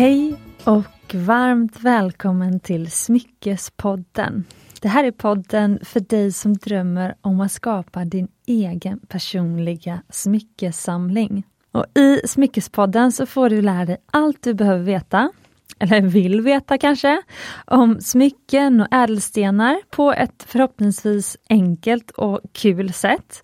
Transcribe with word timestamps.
Hej 0.00 0.34
och 0.64 1.14
varmt 1.14 1.80
välkommen 1.80 2.60
till 2.60 2.90
Smyckespodden. 2.90 4.44
Det 4.80 4.88
här 4.88 5.04
är 5.04 5.10
podden 5.10 5.78
för 5.82 6.00
dig 6.00 6.32
som 6.32 6.56
drömmer 6.56 7.14
om 7.20 7.40
att 7.40 7.52
skapa 7.52 8.04
din 8.04 8.28
egen 8.46 8.98
personliga 8.98 10.02
smyckesamling. 10.08 11.46
Och 11.72 11.84
I 11.94 12.20
Smyckespodden 12.24 13.12
så 13.12 13.26
får 13.26 13.50
du 13.50 13.62
lära 13.62 13.84
dig 13.84 13.96
allt 14.12 14.42
du 14.42 14.54
behöver 14.54 14.84
veta, 14.84 15.30
eller 15.78 16.00
vill 16.00 16.40
veta 16.40 16.78
kanske, 16.78 17.22
om 17.66 18.00
smycken 18.00 18.80
och 18.80 18.94
ädelstenar 18.94 19.76
på 19.90 20.12
ett 20.12 20.44
förhoppningsvis 20.48 21.36
enkelt 21.48 22.10
och 22.10 22.40
kul 22.52 22.92
sätt. 22.92 23.42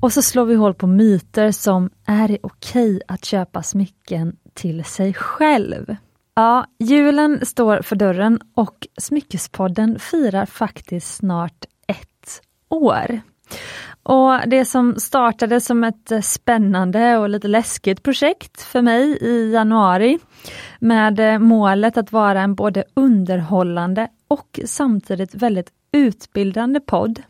Och 0.00 0.12
så 0.12 0.22
slår 0.22 0.44
vi 0.44 0.54
hål 0.54 0.74
på 0.74 0.86
myter 0.86 1.50
som 1.50 1.90
är 2.06 2.28
det 2.28 2.38
okej 2.42 3.00
att 3.08 3.24
köpa 3.24 3.62
smycken 3.62 4.36
till 4.54 4.84
sig 4.84 5.14
själv? 5.14 5.96
Ja, 6.34 6.66
julen 6.78 7.46
står 7.46 7.82
för 7.82 7.96
dörren 7.96 8.40
och 8.54 8.86
Smyckespodden 8.98 9.98
firar 9.98 10.46
faktiskt 10.46 11.16
snart 11.16 11.64
ett 11.86 12.42
år. 12.68 13.20
Och 14.02 14.40
Det 14.46 14.64
som 14.64 15.00
startade 15.00 15.60
som 15.60 15.84
ett 15.84 16.24
spännande 16.24 17.18
och 17.18 17.28
lite 17.28 17.48
läskigt 17.48 18.02
projekt 18.02 18.62
för 18.62 18.82
mig 18.82 19.18
i 19.20 19.52
januari 19.52 20.18
med 20.78 21.40
målet 21.40 21.96
att 21.96 22.12
vara 22.12 22.40
en 22.40 22.54
både 22.54 22.84
underhållande 22.94 24.08
och 24.28 24.60
samtidigt 24.64 25.34
väldigt 25.34 25.70
utbildande 25.92 26.80
podd. 26.80 27.22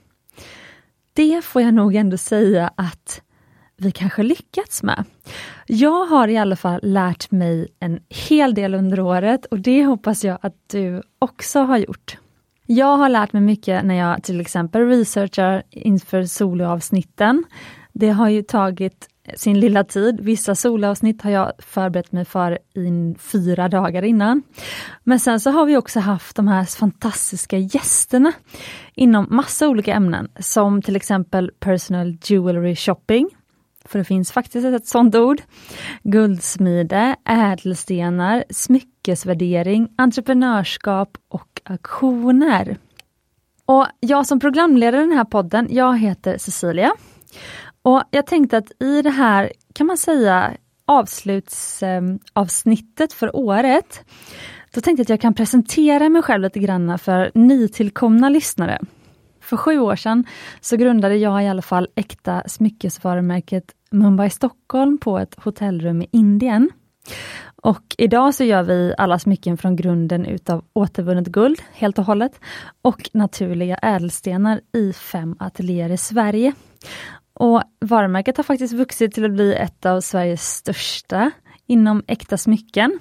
Det 1.12 1.44
får 1.44 1.62
jag 1.62 1.74
nog 1.74 1.94
ändå 1.94 2.16
säga 2.16 2.70
att 2.76 3.22
vi 3.76 3.90
kanske 3.92 4.22
lyckats 4.22 4.82
med. 4.82 5.04
Jag 5.66 6.06
har 6.06 6.28
i 6.28 6.36
alla 6.36 6.56
fall 6.56 6.80
lärt 6.82 7.30
mig 7.30 7.68
en 7.80 8.00
hel 8.28 8.54
del 8.54 8.74
under 8.74 9.00
året 9.00 9.46
och 9.46 9.60
det 9.60 9.84
hoppas 9.84 10.24
jag 10.24 10.38
att 10.42 10.54
du 10.66 11.02
också 11.18 11.60
har 11.60 11.78
gjort. 11.78 12.18
Jag 12.66 12.96
har 12.96 13.08
lärt 13.08 13.32
mig 13.32 13.42
mycket 13.42 13.84
när 13.84 13.94
jag 13.94 14.22
till 14.22 14.40
exempel 14.40 14.88
researchar 14.88 15.62
inför 15.70 16.24
soloavsnitten. 16.24 17.44
Det 17.92 18.10
har 18.10 18.28
ju 18.28 18.42
tagit 18.42 19.08
sin 19.36 19.60
lilla 19.60 19.84
tid. 19.84 20.20
Vissa 20.20 20.54
solavsnitt 20.54 21.22
har 21.22 21.30
jag 21.30 21.52
förberett 21.58 22.12
mig 22.12 22.24
för 22.24 22.58
i 22.74 23.14
fyra 23.18 23.68
dagar 23.68 24.02
innan. 24.02 24.42
Men 25.04 25.20
sen 25.20 25.40
så 25.40 25.50
har 25.50 25.66
vi 25.66 25.76
också 25.76 26.00
haft 26.00 26.36
de 26.36 26.48
här 26.48 26.64
fantastiska 26.64 27.58
gästerna 27.58 28.32
inom 28.94 29.26
massa 29.30 29.68
olika 29.68 29.94
ämnen 29.94 30.28
som 30.38 30.82
till 30.82 30.96
exempel 30.96 31.50
personal 31.60 32.16
jewelry 32.24 32.76
shopping, 32.76 33.30
för 33.84 33.98
det 33.98 34.04
finns 34.04 34.32
faktiskt 34.32 34.66
ett 34.66 34.86
sådant 34.86 35.14
ord. 35.14 35.42
Guldsmide, 36.02 37.16
ädelstenar, 37.24 38.44
smyckesvärdering, 38.50 39.88
entreprenörskap 39.96 41.18
och 41.28 41.60
auktioner. 41.64 42.78
Och 43.66 43.86
jag 44.00 44.26
som 44.26 44.40
programledare 44.40 45.02
i 45.02 45.06
den 45.06 45.16
här 45.16 45.24
podden, 45.24 45.68
jag 45.70 45.98
heter 45.98 46.38
Cecilia. 46.38 46.92
Och 47.82 48.02
jag 48.10 48.26
tänkte 48.26 48.58
att 48.58 48.82
i 48.82 49.02
det 49.02 49.10
här, 49.10 49.52
kan 49.72 49.86
man 49.86 49.98
säga, 49.98 50.52
avslutsavsnittet 50.84 53.12
för 53.12 53.36
året, 53.36 54.04
då 54.74 54.80
tänkte 54.80 55.00
jag 55.00 55.04
att 55.04 55.08
jag 55.08 55.20
kan 55.20 55.34
presentera 55.34 56.08
mig 56.08 56.22
själv 56.22 56.42
lite 56.42 56.60
grann 56.60 56.98
för 56.98 57.30
nytillkomna 57.34 58.28
lyssnare. 58.28 58.78
För 59.54 59.58
sju 59.58 59.78
år 59.78 59.96
sedan 59.96 60.24
så 60.60 60.76
grundade 60.76 61.16
jag 61.16 61.44
i 61.44 61.48
alla 61.48 61.62
fall 61.62 61.88
äkta 61.94 62.42
smyckesvarumärket 62.46 63.64
Mumbai 63.90 64.30
Stockholm 64.30 64.98
på 64.98 65.18
ett 65.18 65.34
hotellrum 65.44 66.02
i 66.02 66.08
Indien. 66.12 66.70
Och 67.56 67.94
idag 67.98 68.34
så 68.34 68.44
gör 68.44 68.62
vi 68.62 68.94
alla 68.98 69.18
smycken 69.18 69.56
från 69.56 69.76
grunden 69.76 70.26
utav 70.26 70.64
återvunnet 70.72 71.26
guld 71.26 71.62
helt 71.72 71.98
och 71.98 72.04
hållet 72.04 72.40
och 72.82 73.10
naturliga 73.12 73.76
ädelstenar 73.76 74.60
i 74.72 74.92
fem 74.92 75.36
ateljéer 75.38 75.90
i 75.90 75.96
Sverige. 75.96 76.52
Och 77.34 77.62
varumärket 77.80 78.36
har 78.36 78.44
faktiskt 78.44 78.74
vuxit 78.74 79.14
till 79.14 79.24
att 79.24 79.32
bli 79.32 79.54
ett 79.54 79.86
av 79.86 80.00
Sveriges 80.00 80.48
största 80.48 81.30
inom 81.66 82.02
äkta 82.06 82.36
smycken. 82.36 82.98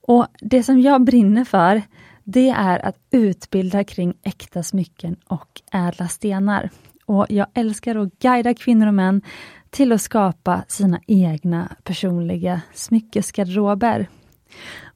Och 0.00 0.26
det 0.40 0.62
som 0.62 0.80
jag 0.80 1.04
brinner 1.04 1.44
för, 1.44 1.82
det 2.26 2.48
är 2.48 2.86
att 2.86 2.96
utbilda 3.10 3.84
kring 3.84 4.14
äkta 4.22 4.62
smycken 4.62 5.16
och 5.26 5.62
ädla 5.72 6.08
stenar. 6.08 6.70
Och 7.06 7.26
jag 7.28 7.46
älskar 7.54 7.96
att 7.96 8.18
guida 8.18 8.54
kvinnor 8.54 8.86
och 8.86 8.94
män 8.94 9.22
till 9.70 9.92
att 9.92 10.00
skapa 10.00 10.64
sina 10.68 11.00
egna 11.06 11.76
personliga 11.84 12.60
smyckesgarderober. 12.74 14.08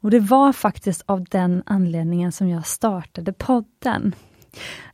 Och 0.00 0.10
det 0.10 0.20
var 0.20 0.52
faktiskt 0.52 1.02
av 1.06 1.24
den 1.24 1.62
anledningen 1.66 2.32
som 2.32 2.48
jag 2.48 2.66
startade 2.66 3.32
podden. 3.32 4.14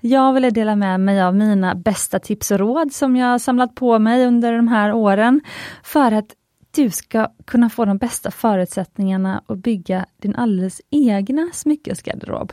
Jag 0.00 0.32
ville 0.32 0.50
dela 0.50 0.76
med 0.76 1.00
mig 1.00 1.22
av 1.22 1.34
mina 1.34 1.74
bästa 1.74 2.18
tips 2.18 2.50
och 2.50 2.58
råd 2.58 2.92
som 2.92 3.16
jag 3.16 3.40
samlat 3.40 3.74
på 3.74 3.98
mig 3.98 4.26
under 4.26 4.52
de 4.52 4.68
här 4.68 4.92
åren 4.92 5.40
för 5.82 6.12
att 6.12 6.34
du 6.76 6.90
ska 6.90 7.28
kunna 7.44 7.70
få 7.70 7.84
de 7.84 7.98
bästa 7.98 8.30
förutsättningarna 8.30 9.42
att 9.46 9.58
bygga 9.58 10.06
din 10.16 10.34
alldeles 10.34 10.80
egna 10.90 11.50
smyckesgarderob. 11.52 12.52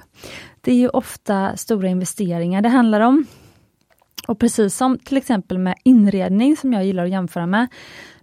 Det 0.62 0.72
är 0.72 0.76
ju 0.76 0.90
ofta 0.90 1.58
stora 1.58 1.88
investeringar 1.88 2.62
det 2.62 2.70
handlar 2.70 3.00
om. 3.00 3.26
Och 4.28 4.40
precis 4.40 4.76
som 4.76 4.98
till 4.98 5.18
exempel 5.18 5.58
med 5.58 5.76
inredning 5.84 6.58
som 6.58 6.74
jag 6.74 6.86
gillar 6.86 7.04
att 7.04 7.10
jämföra 7.10 7.46
med, 7.46 7.68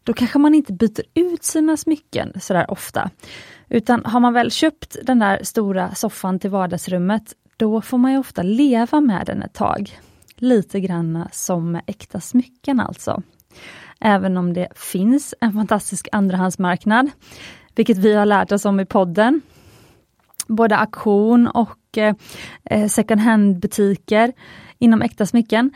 då 0.04 0.12
kanske 0.12 0.38
man 0.38 0.54
inte 0.54 0.72
byter 0.72 1.02
ut 1.14 1.44
sina 1.44 1.76
smycken 1.76 2.32
sådär 2.40 2.70
ofta. 2.70 3.10
Utan 3.68 4.04
har 4.04 4.20
man 4.20 4.32
väl 4.32 4.50
köpt 4.50 4.96
den 5.02 5.18
där 5.18 5.40
stora 5.42 5.94
soffan 5.94 6.38
till 6.38 6.50
vardagsrummet, 6.50 7.34
då 7.56 7.80
får 7.80 7.98
man 7.98 8.12
ju 8.12 8.18
ofta 8.18 8.42
leva 8.42 9.00
med 9.00 9.26
den 9.26 9.42
ett 9.42 9.54
tag. 9.54 9.98
Lite 10.36 10.80
grann 10.80 11.28
som 11.32 11.72
med 11.72 11.82
äkta 11.86 12.20
smycken 12.20 12.80
alltså. 12.80 13.22
Även 14.00 14.36
om 14.36 14.52
det 14.52 14.68
finns 14.74 15.34
en 15.40 15.52
fantastisk 15.52 16.08
andrahandsmarknad, 16.12 17.10
vilket 17.74 17.98
vi 17.98 18.14
har 18.14 18.26
lärt 18.26 18.52
oss 18.52 18.64
om 18.64 18.80
i 18.80 18.86
podden. 18.86 19.40
Både 20.46 20.76
auktion 20.76 21.46
och 21.46 21.98
eh, 21.98 22.14
eh, 22.64 22.86
second 22.86 23.20
hand-butiker 23.20 24.32
inom 24.78 25.02
äkta 25.02 25.26
smycken. 25.26 25.70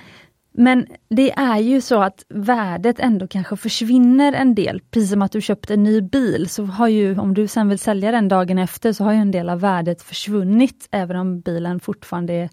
Men 0.56 0.86
det 1.08 1.32
är 1.32 1.58
ju 1.58 1.80
så 1.80 2.02
att 2.02 2.24
värdet 2.28 3.00
ändå 3.00 3.28
kanske 3.28 3.56
försvinner 3.56 4.32
en 4.32 4.54
del. 4.54 4.80
Precis 4.90 5.10
som 5.10 5.22
att 5.22 5.32
du 5.32 5.40
köpt 5.40 5.70
en 5.70 5.82
ny 5.82 6.00
bil, 6.00 6.48
så 6.48 6.64
har 6.64 6.88
ju, 6.88 7.18
om 7.18 7.34
du 7.34 7.48
sen 7.48 7.68
vill 7.68 7.78
sälja 7.78 8.12
den 8.12 8.28
dagen 8.28 8.58
efter, 8.58 8.92
så 8.92 9.04
har 9.04 9.12
ju 9.12 9.18
en 9.18 9.30
del 9.30 9.48
av 9.48 9.60
värdet 9.60 10.02
försvunnit, 10.02 10.88
även 10.90 11.16
om 11.16 11.40
bilen 11.40 11.80
fortfarande 11.80 12.32
är 12.32 12.50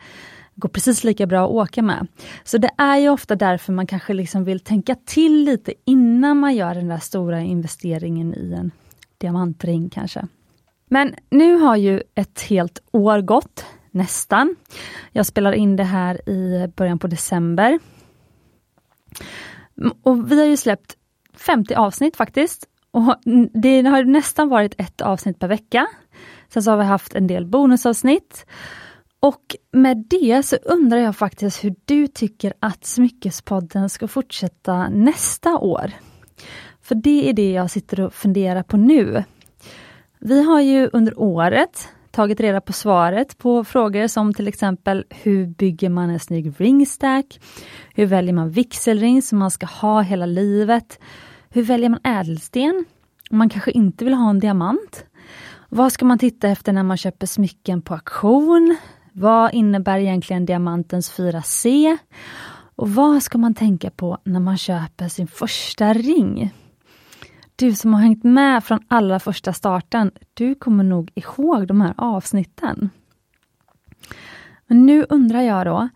går 0.61 0.69
precis 0.69 1.03
lika 1.03 1.27
bra 1.27 1.45
att 1.45 1.51
åka 1.51 1.81
med. 1.81 2.07
Så 2.43 2.57
det 2.57 2.69
är 2.77 2.97
ju 2.97 3.09
ofta 3.09 3.35
därför 3.35 3.73
man 3.73 3.87
kanske 3.87 4.13
liksom 4.13 4.43
vill 4.43 4.59
tänka 4.59 4.95
till 5.05 5.43
lite 5.43 5.73
innan 5.85 6.37
man 6.37 6.55
gör 6.55 6.75
den 6.75 6.87
där 6.87 6.97
stora 6.97 7.39
investeringen 7.39 8.33
i 8.33 8.53
en 8.53 8.71
diamantring 9.17 9.89
kanske. 9.89 10.27
Men 10.85 11.15
nu 11.29 11.55
har 11.55 11.75
ju 11.75 12.01
ett 12.15 12.41
helt 12.41 12.81
år 12.91 13.21
gått, 13.21 13.65
nästan. 13.91 14.55
Jag 15.11 15.25
spelar 15.25 15.51
in 15.51 15.75
det 15.75 15.83
här 15.83 16.29
i 16.29 16.67
början 16.75 16.99
på 16.99 17.07
december. 17.07 17.79
Och 20.03 20.31
vi 20.31 20.39
har 20.39 20.47
ju 20.47 20.57
släppt 20.57 20.97
50 21.33 21.73
avsnitt 21.73 22.15
faktiskt. 22.15 22.67
Och 22.91 23.15
det 23.53 23.81
har 23.81 24.03
nästan 24.03 24.49
varit 24.49 24.75
ett 24.77 25.01
avsnitt 25.01 25.39
per 25.39 25.47
vecka. 25.47 25.87
Sen 26.49 26.63
så 26.63 26.71
har 26.71 26.77
vi 26.77 26.83
haft 26.83 27.15
en 27.15 27.27
del 27.27 27.45
bonusavsnitt. 27.45 28.45
Och 29.23 29.55
med 29.71 30.05
det 30.09 30.43
så 30.43 30.55
undrar 30.55 30.97
jag 30.97 31.15
faktiskt 31.15 31.63
hur 31.63 31.75
du 31.85 32.07
tycker 32.07 32.53
att 32.59 32.85
Smyckespodden 32.85 33.89
ska 33.89 34.07
fortsätta 34.07 34.89
nästa 34.89 35.57
år. 35.57 35.91
För 36.81 36.95
det 36.95 37.29
är 37.29 37.33
det 37.33 37.51
jag 37.51 37.71
sitter 37.71 37.99
och 37.99 38.13
funderar 38.13 38.63
på 38.63 38.77
nu. 38.77 39.23
Vi 40.19 40.43
har 40.43 40.61
ju 40.61 40.89
under 40.93 41.19
året 41.19 41.87
tagit 42.11 42.39
reda 42.39 42.61
på 42.61 42.73
svaret 42.73 43.37
på 43.37 43.63
frågor 43.63 44.07
som 44.07 44.33
till 44.33 44.47
exempel 44.47 45.05
hur 45.09 45.47
bygger 45.47 45.89
man 45.89 46.09
en 46.09 46.19
snygg 46.19 46.53
ringstack? 46.57 47.39
Hur 47.95 48.05
väljer 48.05 48.33
man 48.33 48.49
vigselring 48.49 49.21
som 49.21 49.39
man 49.39 49.51
ska 49.51 49.65
ha 49.65 50.01
hela 50.01 50.25
livet? 50.25 50.99
Hur 51.49 51.63
väljer 51.63 51.89
man 51.89 51.99
ädelsten? 52.03 52.85
Man 53.31 53.49
kanske 53.49 53.71
inte 53.71 54.05
vill 54.05 54.13
ha 54.13 54.29
en 54.29 54.39
diamant? 54.39 55.05
Vad 55.69 55.91
ska 55.91 56.05
man 56.05 56.19
titta 56.19 56.47
efter 56.47 56.73
när 56.73 56.83
man 56.83 56.97
köper 56.97 57.27
smycken 57.27 57.81
på 57.81 57.93
auktion? 57.93 58.77
Vad 59.13 59.53
innebär 59.53 59.99
egentligen 59.99 60.45
diamantens 60.45 61.11
4C? 61.11 61.97
Och 62.75 62.89
vad 62.89 63.23
ska 63.23 63.37
man 63.37 63.53
tänka 63.53 63.89
på 63.89 64.17
när 64.23 64.39
man 64.39 64.57
köper 64.57 65.07
sin 65.07 65.27
första 65.27 65.93
ring? 65.93 66.53
Du 67.55 67.75
som 67.75 67.93
har 67.93 68.01
hängt 68.01 68.23
med 68.23 68.63
från 68.63 68.79
allra 68.87 69.19
första 69.19 69.53
starten, 69.53 70.11
du 70.33 70.55
kommer 70.55 70.83
nog 70.83 71.11
ihåg 71.15 71.67
de 71.67 71.81
här 71.81 71.93
avsnitten. 71.97 72.89
Men 74.67 74.85
nu 74.85 75.05
undrar 75.09 75.41
jag 75.41 75.65
då, 75.65 75.89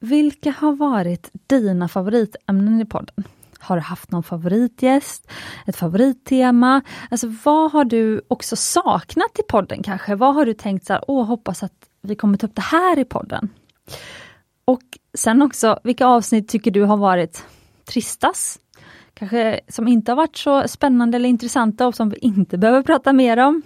vilka 0.00 0.50
har 0.58 0.72
varit 0.72 1.30
dina 1.46 1.88
favoritämnen 1.88 2.80
i 2.80 2.84
podden? 2.84 3.24
Har 3.58 3.76
du 3.76 3.82
haft 3.82 4.10
någon 4.10 4.22
favoritgäst? 4.22 5.30
Ett 5.66 5.76
favorittema? 5.76 6.82
Alltså 7.10 7.34
vad 7.44 7.72
har 7.72 7.84
du 7.84 8.22
också 8.28 8.56
saknat 8.56 9.38
i 9.38 9.42
podden 9.48 9.82
kanske? 9.82 10.14
Vad 10.14 10.34
har 10.34 10.46
du 10.46 10.54
tänkt 10.54 10.86
så 10.86 10.92
här, 10.92 11.04
åh 11.08 11.26
hoppas 11.26 11.62
att 11.62 11.89
vi 12.02 12.14
kommer 12.14 12.38
ta 12.38 12.46
upp 12.46 12.54
det 12.54 12.62
här 12.62 12.98
i 12.98 13.04
podden? 13.04 13.48
Och 14.64 14.82
sen 15.14 15.42
också, 15.42 15.78
vilka 15.84 16.06
avsnitt 16.06 16.48
tycker 16.48 16.70
du 16.70 16.82
har 16.82 16.96
varit 16.96 17.44
tristast? 17.84 18.60
Kanske 19.14 19.60
som 19.68 19.88
inte 19.88 20.10
har 20.10 20.16
varit 20.16 20.36
så 20.36 20.68
spännande 20.68 21.16
eller 21.16 21.28
intressanta 21.28 21.86
och 21.86 21.94
som 21.94 22.10
vi 22.10 22.16
inte 22.16 22.58
behöver 22.58 22.82
prata 22.82 23.12
mer 23.12 23.36
om. 23.36 23.62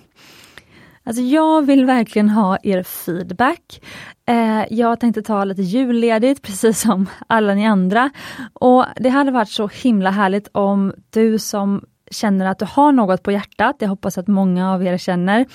Alltså 1.07 1.23
jag 1.23 1.67
vill 1.67 1.85
verkligen 1.85 2.29
ha 2.29 2.59
er 2.63 2.83
feedback. 2.83 3.81
Eh, 4.27 4.65
jag 4.71 5.01
tänkte 5.01 5.23
ta 5.23 5.45
lite 5.45 5.63
julledigt 5.63 6.43
precis 6.43 6.81
som 6.81 7.07
alla 7.27 7.55
ni 7.55 7.67
andra. 7.67 8.11
Och 8.53 8.85
Det 8.97 9.09
hade 9.09 9.31
varit 9.31 9.49
så 9.51 9.69
himla 9.69 10.11
härligt 10.11 10.49
om 10.53 10.93
du 11.11 11.39
som 11.39 11.85
känner 12.11 12.47
att 12.47 12.59
du 12.59 12.65
har 12.65 12.93
något 12.93 13.23
på 13.23 13.33
hjärtat, 13.33 13.77
jag 13.79 13.89
hoppas 13.89 14.19
att 14.19 14.29
många 14.29 14.73
av 14.73 14.85
er 14.85 14.99
känner. 14.99 15.47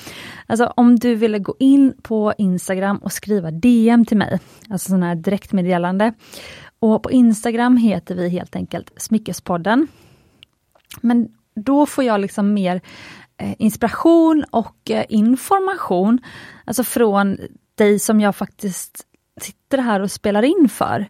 Alltså 0.47 0.73
om 0.75 0.95
du 0.95 1.15
ville 1.15 1.39
gå 1.39 1.55
in 1.59 1.93
på 2.01 2.33
Instagram 2.37 2.97
och 2.97 3.11
skriva 3.11 3.51
DM 3.51 4.05
till 4.05 4.17
mig, 4.17 4.39
alltså 4.69 4.89
sådana 4.89 5.05
här 5.05 5.15
direktmeddelande. 5.15 6.13
Och 6.79 7.03
på 7.03 7.11
Instagram 7.11 7.77
heter 7.77 8.15
vi 8.15 8.29
helt 8.29 8.55
enkelt 8.55 8.91
Smyckespodden. 8.97 9.87
Men 11.01 11.27
då 11.55 11.85
får 11.85 12.03
jag 12.03 12.21
liksom 12.21 12.53
mer 12.53 12.81
eh, 13.37 13.55
inspiration 13.59 14.45
och 14.51 14.91
eh, 14.91 15.05
information, 15.09 16.19
alltså 16.65 16.83
från 16.83 17.37
dig 17.75 17.99
som 17.99 18.21
jag 18.21 18.35
faktiskt 18.35 19.05
sitter 19.41 19.77
här 19.77 19.99
och 19.99 20.11
spelar 20.11 20.43
in 20.43 20.69
för. 20.69 21.07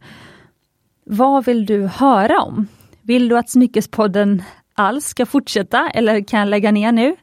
Vad 1.05 1.45
vill 1.45 1.65
du 1.65 1.85
höra 1.85 2.41
om? 2.41 2.67
Vill 3.01 3.29
du 3.29 3.37
att 3.37 3.49
Smyckespodden 3.49 4.43
alls 4.79 5.05
ska 5.05 5.25
fortsätta 5.25 5.89
eller 5.89 6.23
kan 6.23 6.39
jag 6.39 6.49
lägga 6.49 6.71
ner 6.71 6.91
nu? 6.91 7.15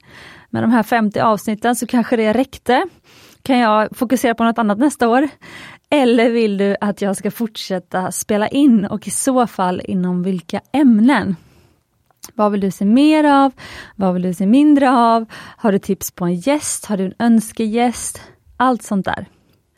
Med 0.50 0.62
de 0.62 0.70
här 0.70 0.82
50 0.82 1.20
avsnitten 1.20 1.76
så 1.76 1.86
kanske 1.86 2.16
det 2.16 2.32
räckte. 2.32 2.84
Kan 3.42 3.58
jag 3.58 3.96
fokusera 3.96 4.34
på 4.34 4.44
något 4.44 4.58
annat 4.58 4.78
nästa 4.78 5.08
år? 5.08 5.28
Eller 5.90 6.30
vill 6.30 6.58
du 6.58 6.76
att 6.80 7.02
jag 7.02 7.16
ska 7.16 7.30
fortsätta 7.30 8.12
spela 8.12 8.48
in 8.48 8.84
och 8.84 9.08
i 9.08 9.10
så 9.10 9.46
fall 9.46 9.82
inom 9.84 10.22
vilka 10.22 10.60
ämnen? 10.72 11.36
Vad 12.34 12.52
vill 12.52 12.60
du 12.60 12.70
se 12.70 12.84
mer 12.84 13.24
av? 13.24 13.52
Vad 13.96 14.14
vill 14.14 14.22
du 14.22 14.34
se 14.34 14.46
mindre 14.46 14.90
av? 14.90 15.26
Har 15.32 15.72
du 15.72 15.78
tips 15.78 16.10
på 16.10 16.24
en 16.24 16.34
gäst? 16.34 16.86
Har 16.86 16.96
du 16.96 17.04
en 17.04 17.14
önskegäst? 17.18 18.20
Allt 18.56 18.82
sånt 18.82 19.04
där. 19.04 19.26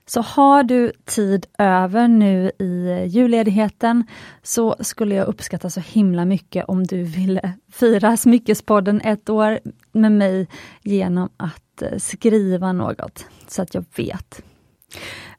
Så 0.09 0.21
har 0.21 0.63
du 0.63 0.93
tid 1.05 1.47
över 1.59 2.09
nu 2.09 2.51
i 2.59 3.05
julledigheten 3.07 4.07
så 4.43 4.77
skulle 4.81 5.15
jag 5.15 5.27
uppskatta 5.27 5.71
så 5.71 5.81
himla 5.81 6.25
mycket 6.25 6.65
om 6.69 6.87
du 6.87 7.03
ville 7.03 7.53
fira 7.73 8.17
Smyckespodden 8.17 9.01
ett 9.01 9.29
år 9.29 9.59
med 9.93 10.13
mig 10.13 10.49
genom 10.83 11.29
att 11.37 11.83
eh, 11.83 11.99
skriva 11.99 12.73
något 12.73 13.27
så 13.49 13.63
att 13.63 13.75
jag 13.75 13.85
vet. 13.97 14.43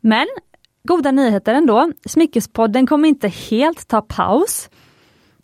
Men 0.02 0.28
goda 0.84 1.12
nyheter 1.12 1.54
ändå. 1.54 1.92
Smyckespodden 2.06 2.88
kommer 2.88 3.10
inte 3.10 3.28
helt 3.28 3.88
ta 3.88 4.02
paus. 4.02 4.70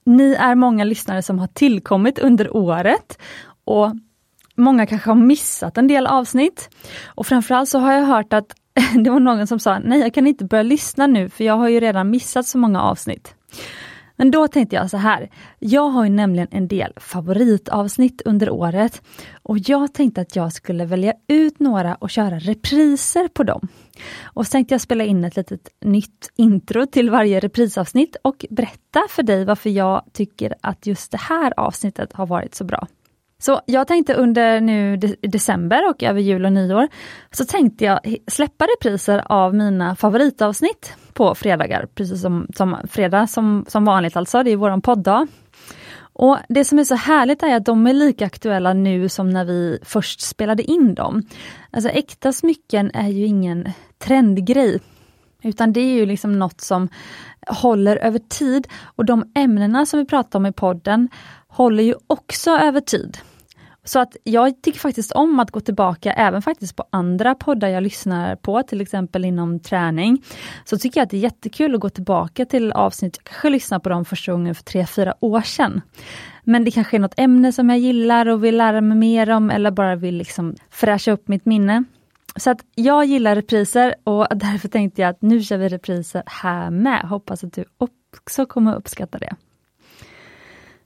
Ni 0.04 0.34
är 0.34 0.56
många 0.56 0.84
lyssnare 0.84 1.22
som 1.22 1.40
har 1.40 1.48
tillkommit 1.48 2.20
under 2.20 2.56
året 2.56 3.18
och 3.64 3.92
många 4.56 4.86
kanske 4.86 5.10
har 5.10 5.16
missat 5.16 5.78
en 5.78 5.88
del 5.88 6.08
avsnitt. 6.08 6.70
Och 7.06 7.28
framförallt 7.28 7.70
så 7.70 7.80
har 7.80 7.94
jag 7.94 8.06
hört 8.06 8.34
att 8.34 8.56
det 9.04 9.10
var 9.10 9.20
någon 9.20 9.48
som 9.48 9.60
sa, 9.60 9.80
nej 9.80 10.00
jag 10.00 10.14
kan 10.14 10.28
inte 10.28 10.46
börja 10.46 10.64
lyssna 10.64 11.08
nu 11.08 11.30
för 11.30 11.44
jag 11.44 11.58
har 11.58 11.70
ju 11.70 11.80
redan 11.80 12.10
missat 12.10 12.48
så 12.48 12.58
många 12.58 12.82
avsnitt. 12.82 13.36
Men 14.18 14.32
då 14.32 14.48
tänkte 14.48 14.76
jag 14.76 14.90
så 14.90 14.98
här, 14.98 15.30
jag 15.60 15.90
har 15.90 16.04
ju 16.04 16.10
nämligen 16.10 16.48
en 16.52 16.68
del 16.68 16.94
favoritavsnitt 16.98 18.22
under 18.26 18.50
året 18.50 19.02
och 19.44 19.58
jag 19.58 19.94
tänkte 19.94 20.22
att 20.22 20.36
jag 20.36 20.54
skulle 20.54 20.86
välja 20.86 21.14
ut 21.28 21.60
några 21.60 21.96
och 21.96 22.10
köra 22.10 22.40
repriser 22.40 23.28
på 23.28 23.44
dem. 23.44 23.68
Och 24.24 24.46
så 24.46 24.52
tänkte 24.52 24.74
jag 24.74 24.82
spela 24.82 25.04
in 25.04 25.24
ett 25.24 25.36
litet 25.36 25.70
nytt 25.82 26.32
intro 26.36 26.86
till 26.86 27.10
varje 27.10 27.40
reprisavsnitt 27.40 28.16
och 28.22 28.46
berätta 28.50 29.02
för 29.10 29.24
dig 29.24 29.46
varför 29.46 29.70
jag 29.70 30.04
tycker 30.14 30.54
att 30.62 30.88
just 30.88 31.12
det 31.12 31.22
här 31.22 31.54
avsnittet 31.60 32.14
har 32.14 32.26
varit 32.26 32.56
så 32.56 32.64
bra. 32.64 32.88
Så 33.40 33.62
jag 33.66 33.88
tänkte 33.88 34.14
under 34.14 34.62
nu 34.62 34.98
december 35.22 35.90
och 35.90 36.04
över 36.04 36.22
jul 36.22 36.46
och 36.46 36.54
nyår 36.54 36.88
så 37.32 37.46
tänkte 37.46 37.86
jag 37.86 38.00
släppa 38.28 38.66
repriser 38.66 39.24
av 39.26 39.56
mina 39.56 39.96
favoritavsnitt 39.96 40.94
på 41.14 41.36
fredagar, 41.36 41.88
precis 41.96 42.22
som, 42.22 42.48
som 42.56 42.78
fredag 42.90 43.28
som, 43.28 43.66
som 43.68 43.86
vanligt 43.86 44.18
alltså, 44.18 44.44
det 44.44 44.52
är 44.52 44.56
våran 44.56 44.82
podddag. 44.82 45.28
Och 46.18 46.38
Det 46.50 46.66
som 46.66 46.80
är 46.80 46.84
så 46.84 46.96
härligt 46.96 47.44
är 47.44 47.56
att 47.56 47.66
de 47.66 47.88
är 47.88 47.94
lika 47.94 48.26
aktuella 48.26 48.74
nu 48.74 49.10
som 49.10 49.30
när 49.30 49.46
vi 49.46 49.80
först 49.84 50.22
spelade 50.22 50.64
in 50.64 50.96
dem. 50.96 51.24
Alltså 51.72 51.90
äkta 51.90 52.34
smycken 52.34 52.92
är 52.94 53.08
ju 53.08 53.26
ingen 53.26 53.72
trendgrej, 53.98 54.80
utan 55.44 55.74
det 55.74 55.80
är 55.80 55.94
ju 55.94 56.06
liksom 56.06 56.40
något 56.40 56.62
som 56.62 56.90
håller 57.48 57.98
över 57.98 58.20
tid 58.20 58.68
och 58.84 59.06
de 59.06 59.32
ämnena 59.36 59.86
som 59.86 60.00
vi 60.00 60.06
pratar 60.06 60.40
om 60.40 60.46
i 60.46 60.52
podden 60.52 61.10
håller 61.48 61.84
ju 61.84 61.96
också 62.08 62.52
över 62.52 62.82
tid. 62.82 63.18
Så 63.86 64.00
att 64.00 64.16
jag 64.24 64.62
tycker 64.62 64.80
faktiskt 64.80 65.12
om 65.12 65.40
att 65.40 65.52
gå 65.52 65.60
tillbaka 65.60 66.14
även 66.14 66.42
faktiskt 66.42 66.76
på 66.76 66.84
andra 66.90 67.36
poddar 67.36 67.68
jag 67.68 67.84
lyssnar 67.84 68.36
på, 68.36 68.64
till 68.64 68.82
exempel 68.82 69.26
inom 69.26 69.60
träning. 69.60 70.24
Så 70.66 70.78
tycker 70.78 71.00
jag 71.00 71.06
att 71.06 71.10
det 71.10 71.18
är 71.18 71.22
jättekul 71.22 71.76
att 71.76 71.82
gå 71.82 71.90
tillbaka 71.90 72.46
till 72.46 72.72
avsnitt, 72.72 73.18
jag 73.18 73.32
kanske 73.32 73.50
lyssna 73.50 73.80
på 73.80 73.90
dem 73.90 74.06
första 74.06 74.32
gången 74.32 74.56
för 74.56 74.64
tre 74.64 74.86
fyra 74.86 75.14
år 75.20 75.42
sedan. 75.42 75.82
Men 76.44 76.66
det 76.66 76.72
kanske 76.72 76.98
är 76.98 77.00
något 77.00 77.20
ämne 77.20 77.52
som 77.52 77.70
jag 77.70 77.80
gillar 77.80 78.28
och 78.28 78.44
vill 78.44 78.58
lära 78.58 78.82
mig 78.82 78.98
mer 78.98 79.30
om 79.30 79.50
eller 79.50 79.72
bara 79.72 79.96
vill 79.96 80.16
liksom 80.16 80.56
fräscha 80.70 81.12
upp 81.12 81.28
mitt 81.28 81.46
minne. 81.46 81.84
Så 82.36 82.50
att 82.50 82.66
jag 82.76 83.06
gillar 83.06 83.36
repriser 83.36 83.96
och 84.04 84.28
därför 84.36 84.68
tänkte 84.68 85.02
jag 85.02 85.10
att 85.10 85.22
nu 85.22 85.42
kör 85.42 85.58
vi 85.58 85.70
repriser 85.70 86.24
här 86.26 86.70
med. 86.70 87.02
Hoppas 87.02 87.44
att 87.44 87.54
du 87.54 87.66
också 87.78 88.46
kommer 88.46 88.76
uppskatta 88.76 89.18
det. 89.18 89.36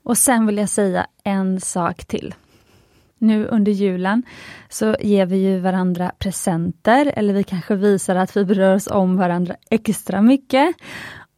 Och 0.02 0.18
sen 0.18 0.46
vill 0.46 0.56
jag 0.58 0.68
säga 0.68 1.06
en 1.24 1.60
sak 1.60 2.04
till. 2.04 2.34
Nu 3.18 3.46
under 3.46 3.72
julen 3.72 4.22
så 4.68 4.96
ger 5.00 5.26
vi 5.26 5.36
ju 5.36 5.58
varandra 5.58 6.12
presenter 6.18 7.12
eller 7.16 7.34
vi 7.34 7.44
kanske 7.44 7.74
visar 7.74 8.16
att 8.16 8.36
vi 8.36 8.44
bryr 8.44 8.74
oss 8.74 8.86
om 8.86 9.16
varandra 9.16 9.56
extra 9.70 10.22
mycket. 10.22 10.76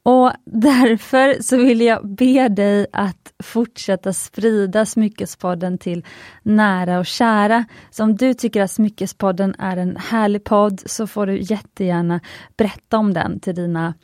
Och 0.04 0.32
därför 0.44 1.42
så 1.42 1.56
vill 1.56 1.80
jag 1.80 2.09
be 2.09 2.49
dig 2.49 2.87
att 2.92 3.32
fortsätta 3.42 4.12
sprida 4.12 4.87
Smyckespodden 4.87 5.78
till 5.78 6.04
nära 6.42 6.99
och 6.99 7.06
kära. 7.06 7.64
Så 7.90 8.04
om 8.04 8.16
du 8.16 8.35
tycker 8.35 8.62
att 8.62 8.71
Smyckespodden 8.71 9.54
är 9.59 9.76
en 9.76 9.97
härlig 9.97 10.44
podd 10.44 10.82
så 10.87 11.06
får 11.06 11.26
du 11.26 11.40
jättegärna 11.40 12.21
berätta 12.56 12.99
om 12.99 13.14
den 13.14 13.40
till 13.40 13.54
dina 13.54 13.94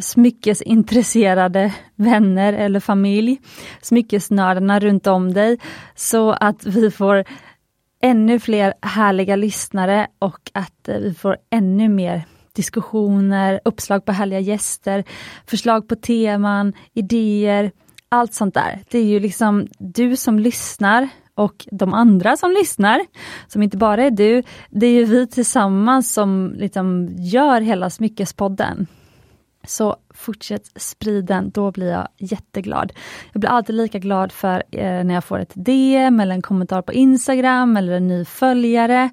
smyckesintresserade 0.00 1.74
vänner 1.94 2.52
eller 2.52 2.80
familj, 2.80 3.40
smyckesnördarna 3.82 4.80
runt 4.80 5.06
om 5.06 5.32
dig, 5.32 5.58
så 5.94 6.30
att 6.30 6.66
vi 6.66 6.90
får 6.90 7.24
ännu 8.02 8.40
fler 8.40 8.74
härliga 8.82 9.36
lyssnare 9.36 10.06
och 10.18 10.50
att 10.54 10.88
vi 10.88 11.14
får 11.14 11.36
ännu 11.50 11.88
mer 11.88 12.24
diskussioner, 12.52 13.60
uppslag 13.64 14.04
på 14.04 14.12
härliga 14.12 14.40
gäster, 14.40 15.04
förslag 15.46 15.88
på 15.88 15.96
teman, 15.96 16.72
idéer, 16.94 17.72
allt 18.08 18.34
sånt 18.34 18.54
där. 18.54 18.82
Det 18.90 18.98
är 18.98 19.04
ju 19.04 19.20
liksom 19.20 19.66
du 19.78 20.16
som 20.16 20.38
lyssnar 20.38 21.08
och 21.34 21.66
de 21.70 21.94
andra 21.94 22.36
som 22.36 22.50
lyssnar, 22.50 23.00
som 23.46 23.62
inte 23.62 23.76
bara 23.76 24.04
är 24.04 24.10
du, 24.10 24.42
det 24.70 24.86
är 24.86 24.92
ju 24.92 25.04
vi 25.04 25.26
tillsammans 25.26 26.12
som 26.12 26.54
liksom 26.56 27.08
gör 27.18 27.60
hela 27.60 27.90
Smyckespodden. 27.90 28.86
Så 29.66 29.96
fortsätt 30.14 30.70
sprida 30.76 31.34
den, 31.34 31.50
då 31.50 31.70
blir 31.70 31.90
jag 31.90 32.08
jätteglad. 32.18 32.92
Jag 33.32 33.40
blir 33.40 33.50
alltid 33.50 33.74
lika 33.74 33.98
glad 33.98 34.32
för 34.32 34.62
eh, 34.70 35.04
när 35.04 35.14
jag 35.14 35.24
får 35.24 35.38
ett 35.38 35.52
DM 35.54 36.20
eller 36.20 36.34
en 36.34 36.42
kommentar 36.42 36.82
på 36.82 36.92
Instagram 36.92 37.76
eller 37.76 37.92
en 37.92 38.08
ny 38.08 38.24
följare. 38.24 39.10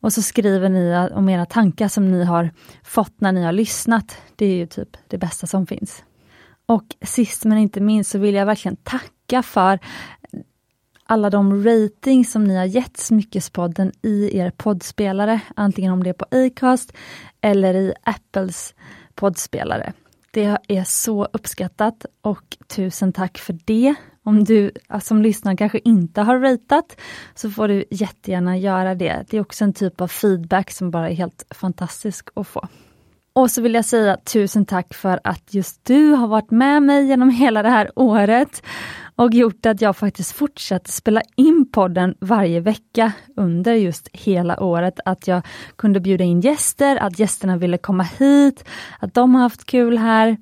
Och 0.00 0.12
så 0.12 0.22
skriver 0.22 0.68
ni 0.68 1.08
om 1.14 1.28
era 1.28 1.46
tankar 1.46 1.88
som 1.88 2.10
ni 2.10 2.24
har 2.24 2.50
fått 2.82 3.20
när 3.20 3.32
ni 3.32 3.42
har 3.42 3.52
lyssnat. 3.52 4.16
Det 4.36 4.46
är 4.46 4.56
ju 4.56 4.66
typ 4.66 4.96
det 5.08 5.18
bästa 5.18 5.46
som 5.46 5.66
finns. 5.66 6.04
Och 6.66 6.84
sist 7.02 7.44
men 7.44 7.58
inte 7.58 7.80
minst 7.80 8.10
så 8.10 8.18
vill 8.18 8.34
jag 8.34 8.46
verkligen 8.46 8.76
tacka 8.76 9.42
för 9.42 9.78
alla 11.04 11.30
de 11.30 11.64
ratings 11.64 12.32
som 12.32 12.44
ni 12.44 12.56
har 12.56 12.64
gett 12.64 12.96
Smyckespodden 12.96 13.92
i 14.02 14.38
er 14.38 14.50
poddspelare, 14.50 15.40
antingen 15.56 15.92
om 15.92 16.02
det 16.02 16.10
är 16.10 16.14
på 16.14 16.26
Acast 16.30 16.92
eller 17.40 17.74
i 17.74 17.94
Apples 18.02 18.74
poddspelare. 19.14 19.92
Det 20.34 20.58
är 20.68 20.84
så 20.84 21.24
uppskattat 21.24 22.06
och 22.22 22.56
tusen 22.66 23.12
tack 23.12 23.38
för 23.38 23.58
det. 23.64 23.94
Om 24.24 24.44
du 24.44 24.70
som 25.02 25.22
lyssnar 25.22 25.56
kanske 25.56 25.80
inte 25.84 26.20
har 26.20 26.38
ratat 26.38 27.00
så 27.34 27.50
får 27.50 27.68
du 27.68 27.84
jättegärna 27.90 28.56
göra 28.58 28.94
det. 28.94 29.24
Det 29.30 29.36
är 29.36 29.40
också 29.40 29.64
en 29.64 29.72
typ 29.72 30.00
av 30.00 30.08
feedback 30.08 30.70
som 30.70 30.90
bara 30.90 31.10
är 31.10 31.14
helt 31.14 31.46
fantastisk 31.50 32.28
att 32.34 32.46
få. 32.46 32.68
Och 33.32 33.50
så 33.50 33.62
vill 33.62 33.74
jag 33.74 33.84
säga 33.84 34.16
tusen 34.16 34.66
tack 34.66 34.94
för 34.94 35.20
att 35.24 35.54
just 35.54 35.84
du 35.84 36.10
har 36.10 36.28
varit 36.28 36.50
med 36.50 36.82
mig 36.82 37.06
genom 37.06 37.30
hela 37.30 37.62
det 37.62 37.70
här 37.70 37.90
året 37.96 38.62
och 39.16 39.34
gjort 39.34 39.66
att 39.66 39.80
jag 39.80 39.96
faktiskt 39.96 40.32
fortsatt 40.32 40.88
spela 40.88 41.22
in 41.36 41.68
podden 41.72 42.14
varje 42.20 42.60
vecka 42.60 43.12
under 43.36 43.74
just 43.74 44.08
hela 44.12 44.62
året. 44.62 45.00
Att 45.04 45.26
jag 45.28 45.42
kunde 45.76 46.00
bjuda 46.00 46.24
in 46.24 46.40
gäster, 46.40 46.96
att 46.96 47.18
gästerna 47.18 47.56
ville 47.56 47.78
komma 47.78 48.02
hit, 48.02 48.64
att 48.98 49.14
de 49.14 49.34
har 49.34 49.42
haft 49.42 49.64
kul 49.64 49.98
här. 49.98 50.36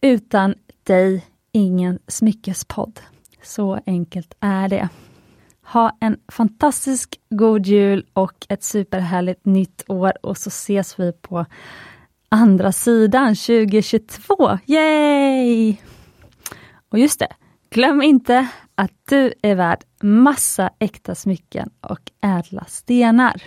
Utan 0.00 0.54
dig, 0.82 1.26
ingen 1.52 1.98
smyckespodd. 2.08 3.00
Så 3.42 3.80
enkelt 3.86 4.34
är 4.40 4.68
det. 4.68 4.88
Ha 5.66 5.96
en 6.00 6.16
fantastisk 6.32 7.20
god 7.30 7.66
jul 7.66 8.06
och 8.12 8.46
ett 8.48 8.64
superhärligt 8.64 9.46
nytt 9.46 9.84
år 9.88 10.12
och 10.22 10.38
så 10.38 10.48
ses 10.48 10.98
vi 11.00 11.12
på 11.12 11.46
andra 12.28 12.72
sidan 12.72 13.34
2022. 13.34 14.58
Yay! 14.66 15.76
Och 16.88 16.98
just 16.98 17.18
det, 17.18 17.28
glöm 17.74 18.02
inte 18.02 18.48
att 18.74 18.92
du 19.08 19.34
är 19.42 19.54
värd 19.54 19.84
massa 20.02 20.70
äkta 20.78 21.14
smycken 21.14 21.70
och 21.80 22.00
ädla 22.22 22.64
stenar. 22.64 23.42